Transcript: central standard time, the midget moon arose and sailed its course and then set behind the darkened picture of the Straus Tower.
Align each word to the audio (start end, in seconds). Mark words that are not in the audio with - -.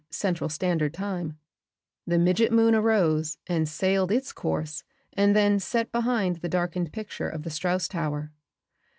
central 0.09 0.49
standard 0.49 0.95
time, 0.95 1.37
the 2.07 2.17
midget 2.17 2.51
moon 2.51 2.73
arose 2.73 3.37
and 3.45 3.69
sailed 3.69 4.11
its 4.11 4.33
course 4.33 4.83
and 5.13 5.35
then 5.35 5.59
set 5.59 5.91
behind 5.91 6.37
the 6.37 6.49
darkened 6.49 6.91
picture 6.91 7.29
of 7.29 7.43
the 7.43 7.51
Straus 7.51 7.87
Tower. 7.87 8.31